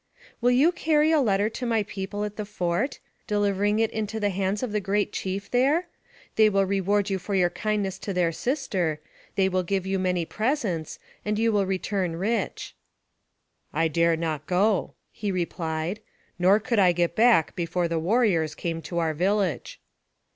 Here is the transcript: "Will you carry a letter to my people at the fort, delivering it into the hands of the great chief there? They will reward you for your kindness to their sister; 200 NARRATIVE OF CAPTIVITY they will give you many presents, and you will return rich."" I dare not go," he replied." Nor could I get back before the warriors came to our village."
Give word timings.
"Will 0.41 0.49
you 0.49 0.71
carry 0.71 1.11
a 1.11 1.21
letter 1.21 1.47
to 1.49 1.63
my 1.63 1.83
people 1.83 2.23
at 2.23 2.35
the 2.35 2.43
fort, 2.43 2.97
delivering 3.27 3.77
it 3.77 3.91
into 3.91 4.19
the 4.19 4.31
hands 4.31 4.63
of 4.63 4.71
the 4.71 4.79
great 4.79 5.13
chief 5.13 5.51
there? 5.51 5.89
They 6.37 6.49
will 6.49 6.65
reward 6.65 7.11
you 7.11 7.19
for 7.19 7.35
your 7.35 7.51
kindness 7.51 7.99
to 7.99 8.11
their 8.11 8.31
sister; 8.31 8.97
200 8.97 8.97
NARRATIVE 8.97 9.05
OF 9.05 9.27
CAPTIVITY 9.27 9.33
they 9.35 9.49
will 9.53 9.63
give 9.63 9.85
you 9.91 9.99
many 9.99 10.25
presents, 10.25 10.97
and 11.23 11.37
you 11.37 11.51
will 11.51 11.67
return 11.67 12.15
rich."" 12.15 12.75
I 13.81 13.87
dare 13.87 14.17
not 14.17 14.47
go," 14.47 14.95
he 15.11 15.31
replied." 15.31 15.99
Nor 16.39 16.59
could 16.59 16.79
I 16.79 16.93
get 16.93 17.15
back 17.15 17.55
before 17.55 17.87
the 17.87 17.99
warriors 17.99 18.55
came 18.55 18.81
to 18.81 18.97
our 18.97 19.13
village." 19.13 19.79